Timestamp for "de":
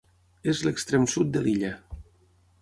1.35-1.45